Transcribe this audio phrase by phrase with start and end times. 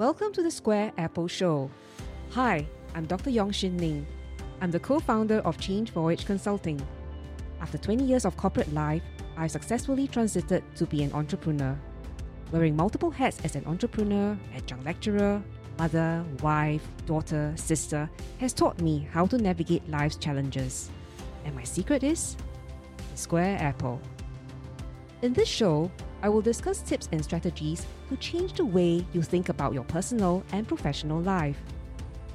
[0.00, 1.70] Welcome to the Square Apple Show.
[2.30, 3.28] Hi, I'm Dr.
[3.28, 4.06] Yong Shin Ning.
[4.62, 6.80] I'm the co founder of Change Voyage Consulting.
[7.60, 9.02] After 20 years of corporate life,
[9.36, 11.78] I've successfully transited to be an entrepreneur.
[12.50, 15.42] Wearing multiple hats as an entrepreneur, adjunct lecturer,
[15.78, 18.08] mother, wife, daughter, sister
[18.38, 20.88] has taught me how to navigate life's challenges.
[21.44, 22.38] And my secret is
[23.12, 24.00] the Square Apple.
[25.20, 25.90] In this show,
[26.22, 30.44] I will discuss tips and strategies to change the way you think about your personal
[30.52, 31.56] and professional life.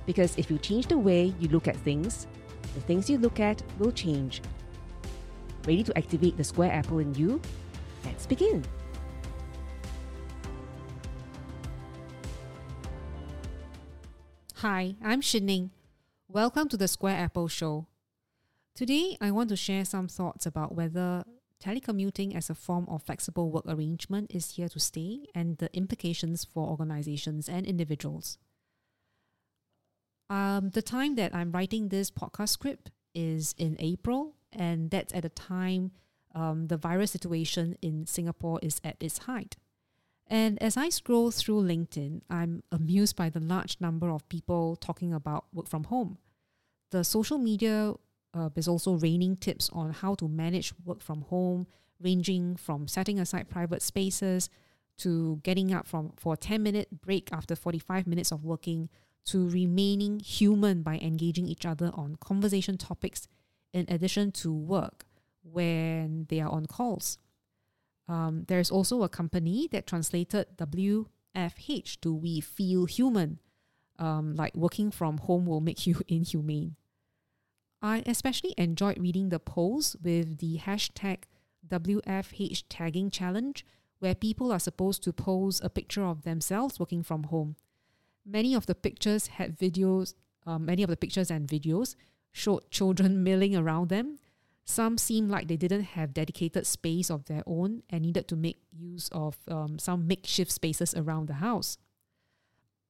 [0.07, 2.25] Because if you change the way you look at things,
[2.73, 4.41] the things you look at will change.
[5.67, 7.39] Ready to activate the Square Apple in you?
[8.03, 8.65] Let's begin.
[14.55, 15.69] Hi, I'm Shin Ning.
[16.27, 17.85] Welcome to the Square Apple Show.
[18.73, 21.23] Today, I want to share some thoughts about whether
[21.65, 26.45] telecommuting as a form of flexible work arrangement is here to stay and the implications
[26.45, 28.37] for organizations and individuals.
[30.29, 35.25] Um, the time that I'm writing this podcast script is in April, and that's at
[35.25, 35.91] a time
[36.33, 39.55] um, the virus situation in Singapore is at its height.
[40.27, 45.13] And as I scroll through LinkedIn, I'm amused by the large number of people talking
[45.13, 46.17] about work from home.
[46.91, 47.93] The social media
[48.35, 51.67] uh, is also raining tips on how to manage work from home,
[51.99, 54.49] ranging from setting aside private spaces
[54.97, 58.89] to getting up from for a 10 minute break after 45 minutes of working
[59.25, 63.27] to remaining human by engaging each other on conversation topics
[63.73, 65.05] in addition to work
[65.43, 67.17] when they are on calls.
[68.07, 73.39] Um, there's also a company that translated WFH to We Feel Human,
[73.97, 76.75] um, like working from home will make you inhumane.
[77.81, 81.23] I especially enjoyed reading the posts with the hashtag
[81.67, 83.65] WFH tagging challenge,
[83.99, 87.55] where people are supposed to post a picture of themselves working from home.
[88.25, 90.13] Many of the pictures had videos,
[90.45, 91.95] um, many of the pictures and videos
[92.31, 94.19] showed children milling around them.
[94.63, 98.57] Some seemed like they didn't have dedicated space of their own and needed to make
[98.71, 101.77] use of um, some makeshift spaces around the house.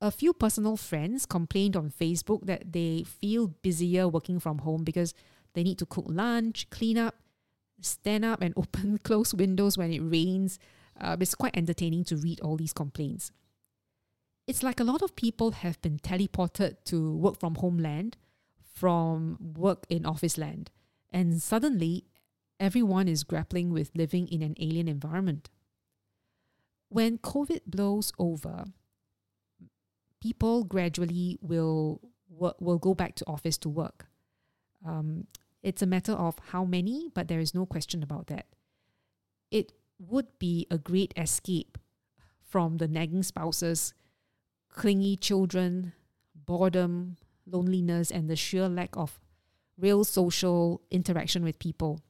[0.02, 5.14] A few personal friends complained on Facebook that they feel busier working from home because
[5.54, 7.16] they need to cook lunch, clean up,
[7.82, 10.60] stand up and open close windows when it rains.
[11.00, 13.32] Uh, it's quite entertaining to read all these complaints.
[14.48, 18.18] It's like a lot of people have been teleported to work from home land
[18.76, 20.70] from work in office land.
[21.12, 22.06] And suddenly,
[22.60, 25.50] everyone is grappling with living in an alien environment.
[26.90, 28.66] When COVID blows over,
[30.26, 32.02] people gradually will
[32.60, 34.08] will go back to office to work.
[34.84, 35.28] Um,
[35.62, 38.48] it's a matter of how many, but there is no question about that.
[39.52, 41.78] It would be a great escape
[42.42, 43.94] from the nagging spouses,
[44.74, 45.94] clingy children,
[46.34, 49.20] boredom, loneliness, and the sheer lack of
[49.78, 52.02] real social interaction with people.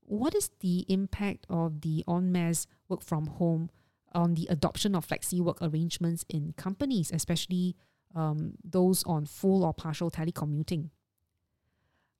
[0.00, 3.70] What is the impact of the en masse work from home
[4.14, 7.76] on the adoption of flexi work arrangements in companies, especially
[8.14, 10.90] um, those on full or partial telecommuting?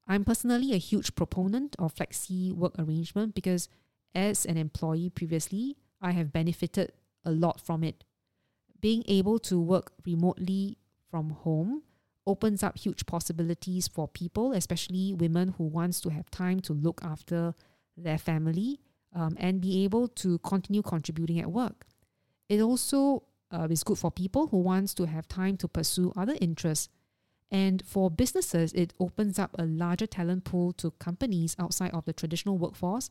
[0.06, 3.68] I'm personally a huge proponent of flexi work arrangement because
[4.14, 6.92] as an employee previously, I have benefited
[7.24, 8.04] a lot from it.
[8.80, 10.76] Being able to work remotely
[11.10, 11.82] from home
[12.26, 17.00] opens up huge possibilities for people, especially women who wants to have time to look
[17.02, 17.54] after
[17.96, 18.80] their family
[19.14, 21.86] um, and be able to continue contributing at work.
[22.48, 26.36] It also uh, is good for people who wants to have time to pursue other
[26.40, 26.88] interests.
[27.50, 32.12] And for businesses, it opens up a larger talent pool to companies outside of the
[32.12, 33.10] traditional workforce.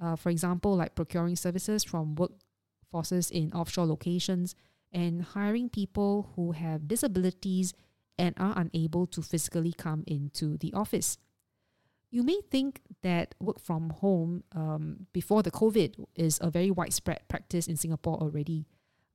[0.00, 4.56] Uh, for example, like procuring services from workforces in offshore locations
[4.92, 7.72] and hiring people who have disabilities
[8.18, 11.18] and are unable to physically come into the office.
[12.14, 17.26] You may think that work from home um, before the COVID is a very widespread
[17.26, 18.68] practice in Singapore already.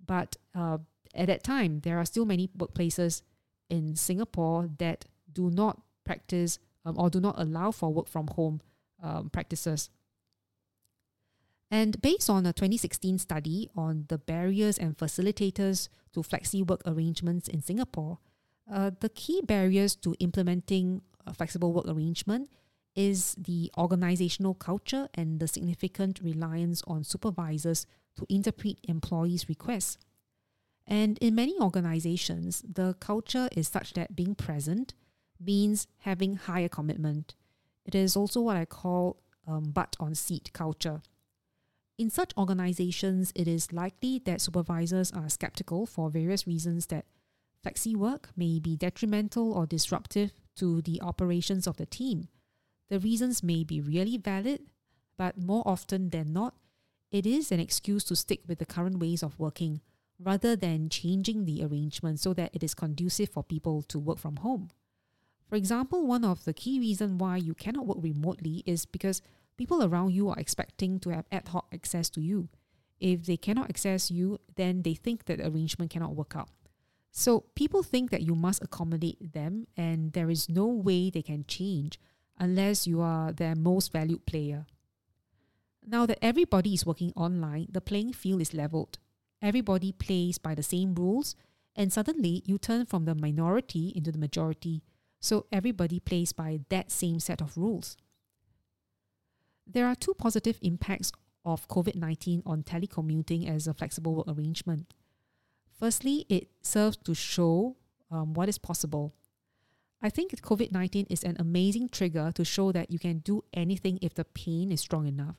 [0.06, 0.79] But uh,
[1.15, 3.21] at that time, there are still many workplaces
[3.69, 8.59] in Singapore that do not practice um, or do not allow for work from home
[9.01, 9.89] um, practices.
[11.71, 17.47] And based on a 2016 study on the barriers and facilitators to flexi work arrangements
[17.47, 18.18] in Singapore,
[18.69, 22.50] uh, the key barriers to implementing a flexible work arrangement
[22.99, 27.87] is the organizational culture and the significant reliance on supervisors
[28.17, 29.97] to interpret employees' requests.
[30.85, 34.95] And in many organizations, the culture is such that being present
[35.39, 37.35] means having higher commitment.
[37.85, 41.01] It is also what I call um, butt on seat culture.
[41.97, 47.05] In such organizations, it is likely that supervisors are skeptical for various reasons that
[47.65, 52.27] flexi work may be detrimental or disruptive to the operations of the team.
[52.89, 54.62] The reasons may be really valid,
[55.18, 56.56] but more often than not,
[57.12, 59.81] it is an excuse to stick with the current ways of working
[60.19, 64.38] rather than changing the arrangement so that it is conducive for people to work from
[64.38, 64.69] home.
[65.47, 69.21] For example, one of the key reasons why you cannot work remotely is because
[69.57, 72.50] people around you are expecting to have ad hoc access to you.
[73.00, 76.50] If they cannot access you, then they think that the arrangement cannot work out.
[77.12, 81.45] So people think that you must accommodate them and there is no way they can
[81.47, 82.00] change
[82.39, 84.65] unless you are their most valued player.
[85.86, 89.00] Now that everybody is working online, the playing field is leveled.
[89.41, 91.36] Everybody plays by the same rules,
[91.75, 94.83] and suddenly you turn from the minority into the majority.
[95.19, 97.97] So everybody plays by that same set of rules.
[99.65, 101.12] There are two positive impacts
[101.45, 104.94] of COVID 19 on telecommuting as a flexible work arrangement.
[105.80, 107.77] Firstly, it serves to show
[108.12, 109.13] um, what is possible.
[110.02, 113.98] I think COVID 19 is an amazing trigger to show that you can do anything
[114.02, 115.36] if the pain is strong enough.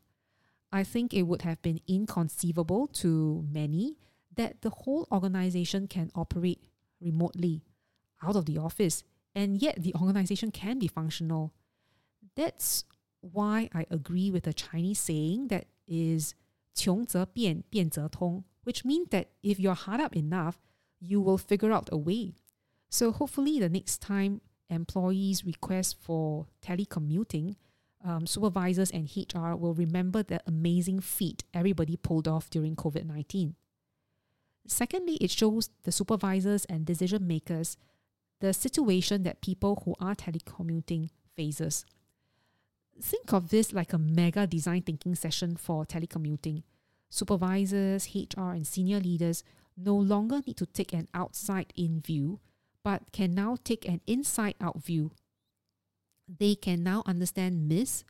[0.72, 3.98] I think it would have been inconceivable to many
[4.36, 6.64] that the whole organization can operate
[7.00, 7.64] remotely
[8.24, 9.04] out of the office,
[9.36, 11.54] and yet the organization can be functional.
[12.36, 12.86] That's
[13.22, 16.34] why I agree with the Chinese saying that is
[16.76, 20.56] 穷则变,变则通, which means that if you're hard up enough,
[21.00, 22.34] you will figure out a way.
[22.90, 27.57] So hopefully the next time employees request for telecommuting,
[28.05, 33.55] um, supervisors and HR will remember the amazing feat everybody pulled off during COVID 19.
[34.67, 37.77] Secondly, it shows the supervisors and decision makers
[38.41, 41.85] the situation that people who are telecommuting faces.
[43.01, 46.63] Think of this like a mega design thinking session for telecommuting.
[47.09, 49.43] Supervisors, HR, and senior leaders
[49.77, 52.41] no longer need to take an outside in view,
[52.83, 55.13] but can now take an inside out view.
[56.29, 58.05] They can now understand myths,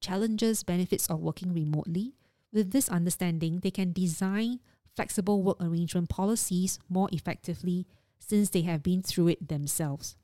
[0.00, 2.14] challenges, benefits of working remotely.
[2.52, 4.60] With this understanding, they can design
[4.96, 7.86] flexible work arrangement policies more effectively
[8.18, 10.16] since they have been through it themselves.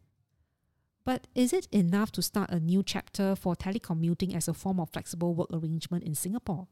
[1.04, 4.90] But is it enough to start a new chapter for telecommuting as a form of
[4.90, 6.66] flexible work arrangement in Singapore?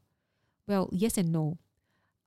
[0.67, 1.57] Well, yes and no.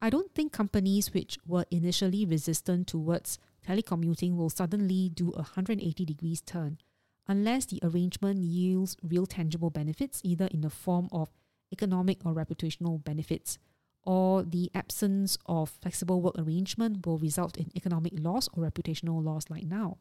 [0.00, 6.04] I don't think companies which were initially resistant towards telecommuting will suddenly do a 180
[6.04, 6.78] degrees turn
[7.26, 11.28] unless the arrangement yields real tangible benefits, either in the form of
[11.70, 13.58] economic or reputational benefits,
[14.02, 19.50] or the absence of flexible work arrangement will result in economic loss or reputational loss
[19.50, 19.98] like now.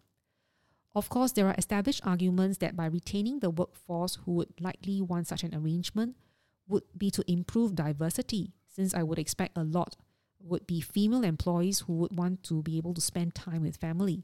[0.96, 5.28] Of course, there are established arguments that by retaining the workforce who would likely want
[5.28, 6.16] such an arrangement
[6.70, 9.98] would be to improve diversity, since I would expect a lot
[10.48, 14.24] would be female employees who would want to be able to spend time with family.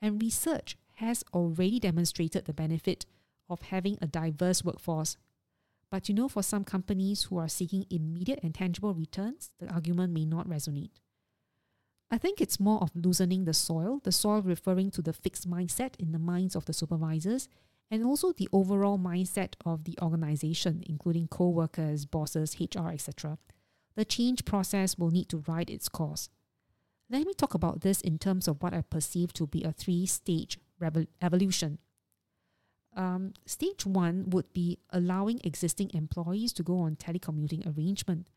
[0.00, 3.04] And research has already demonstrated the benefit
[3.48, 5.16] of having a diverse workforce.
[5.90, 10.12] But you know, for some companies who are seeking immediate and tangible returns, the argument
[10.12, 10.90] may not resonate.
[12.10, 15.94] I think it's more of loosening the soil, the soil referring to the fixed mindset
[15.98, 17.48] in the minds of the supervisors
[17.90, 23.38] and also the overall mindset of the organization, including co workers, bosses, HR, etc.
[23.98, 26.28] The change process will need to ride its course.
[27.10, 30.06] Let me talk about this in terms of what I perceive to be a three
[30.06, 30.56] stage
[31.20, 31.78] evolution.
[32.96, 38.28] Um, stage one would be allowing existing employees to go on telecommuting arrangement.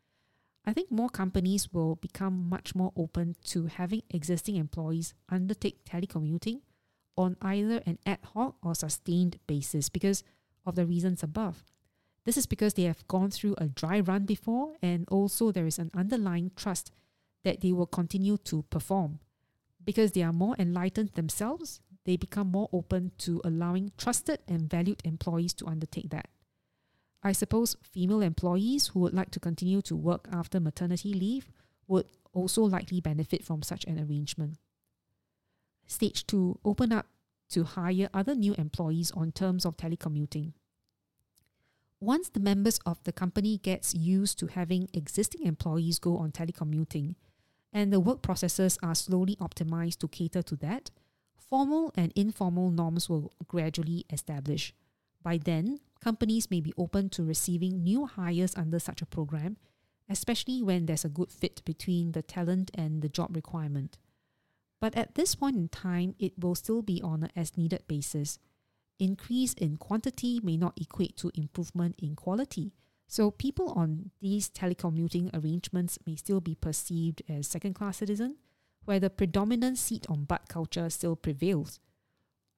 [0.65, 6.61] I think more companies will become much more open to having existing employees undertake telecommuting
[7.15, 10.23] on either an ad hoc or sustained basis because
[10.65, 11.63] of the reasons above.
[12.25, 15.79] This is because they have gone through a dry run before, and also there is
[15.79, 16.91] an underlying trust
[17.43, 19.19] that they will continue to perform.
[19.83, 25.01] Because they are more enlightened themselves, they become more open to allowing trusted and valued
[25.03, 26.29] employees to undertake that.
[27.23, 31.51] I suppose female employees who would like to continue to work after maternity leave
[31.87, 34.57] would also likely benefit from such an arrangement.
[35.85, 37.07] Stage 2 Open up
[37.49, 40.53] to hire other new employees on terms of telecommuting.
[42.03, 47.13] Once the members of the company gets used to having existing employees go on telecommuting
[47.71, 50.89] and the work processes are slowly optimized to cater to that,
[51.37, 54.73] formal and informal norms will gradually establish.
[55.21, 59.57] By then, companies may be open to receiving new hires under such a program,
[60.09, 63.99] especially when there's a good fit between the talent and the job requirement.
[64.79, 68.39] But at this point in time, it will still be on an as needed basis.
[69.01, 72.71] Increase in quantity may not equate to improvement in quality.
[73.07, 78.35] So people on these telecommuting arrangements may still be perceived as second class citizens,
[78.85, 81.79] where the predominant seat on butt culture still prevails.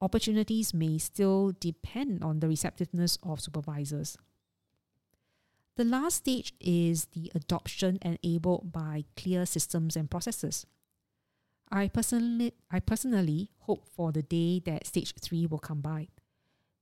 [0.01, 4.17] Opportunities may still depend on the receptiveness of supervisors.
[5.77, 10.65] The last stage is the adoption enabled by clear systems and processes.
[11.71, 16.09] I personally, I personally hope for the day that stage 3 will come by.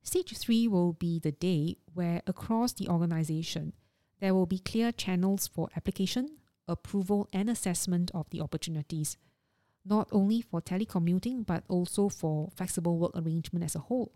[0.04, 3.74] Stage 3 will be the day where across the organization
[4.20, 9.18] there will be clear channels for application, approval, and assessment of the opportunities,
[9.86, 14.14] not only for telecommuting but also for flexible work arrangement as a whole.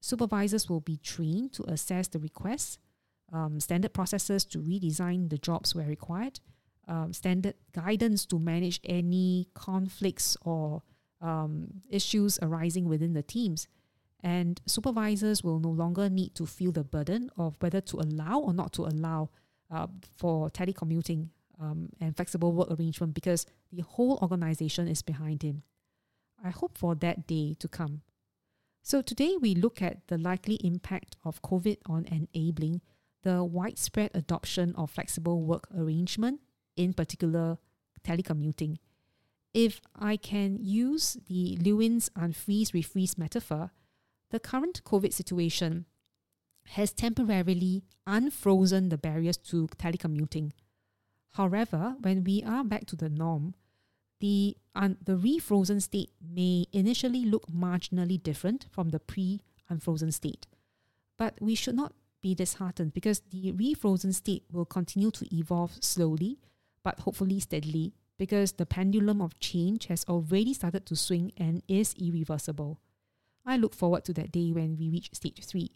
[0.00, 2.78] Supervisors will be trained to assess the requests,
[3.32, 6.38] um, standard processes to redesign the jobs where required,
[6.86, 10.82] um, standard guidance to manage any conflicts or
[11.20, 13.66] um, issues arising within the teams.
[14.22, 18.52] And supervisors will no longer need to feel the burden of whether to allow or
[18.52, 19.30] not to allow
[19.70, 21.28] uh, for telecommuting
[21.60, 25.62] um, and flexible work arrangement because the whole organization is behind him.
[26.42, 28.02] I hope for that day to come.
[28.82, 32.82] So, today we look at the likely impact of COVID on enabling
[33.22, 36.40] the widespread adoption of flexible work arrangement,
[36.76, 37.58] in particular
[38.04, 38.76] telecommuting.
[39.52, 43.72] If I can use the Lewin's unfreeze refreeze metaphor,
[44.30, 45.86] the current COVID situation
[46.70, 50.52] has temporarily unfrozen the barriers to telecommuting.
[51.34, 53.54] However, when we are back to the norm,
[54.20, 60.46] the, un- the refrozen state may initially look marginally different from the pre unfrozen state.
[61.18, 61.92] But we should not
[62.22, 66.38] be disheartened because the refrozen state will continue to evolve slowly,
[66.82, 71.94] but hopefully steadily, because the pendulum of change has already started to swing and is
[72.00, 72.80] irreversible.
[73.46, 75.70] I look forward to that day when we reach stage 3.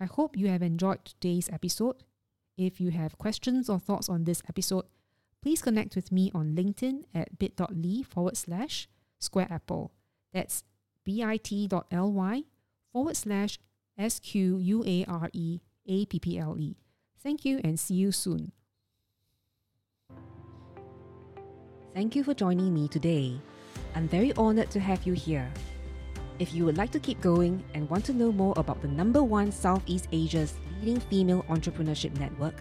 [0.00, 1.96] I hope you have enjoyed today's episode.
[2.56, 4.84] If you have questions or thoughts on this episode,
[5.42, 8.88] please connect with me on LinkedIn at bit.ly forward slash
[9.18, 9.92] square apple.
[10.32, 10.62] That's
[11.04, 12.44] bit.ly
[12.92, 13.58] forward slash
[13.98, 16.76] S Q U A R E A P P L E.
[17.22, 18.52] Thank you and see you soon.
[21.94, 23.40] Thank you for joining me today.
[23.94, 25.50] I'm very honored to have you here.
[26.38, 29.22] If you would like to keep going and want to know more about the number
[29.22, 32.54] one Southeast Asia's leading female entrepreneurship network,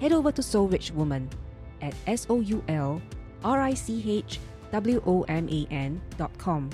[0.00, 1.28] head over to Soul Rich Woman
[1.82, 3.02] at S O U L
[3.44, 4.40] R I C H
[4.70, 6.70] W O M A N dot com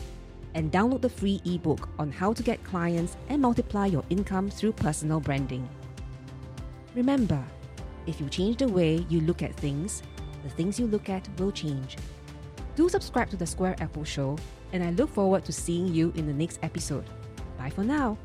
[0.54, 4.73] and download the free ebook on how to get clients and multiply your income through
[4.73, 5.68] personal branding.
[6.95, 7.42] Remember,
[8.07, 10.02] if you change the way you look at things,
[10.45, 11.97] the things you look at will change.
[12.78, 14.38] Do subscribe to the Square Apple Show,
[14.73, 17.02] and I look forward to seeing you in the next episode.
[17.58, 18.16] Bye for now.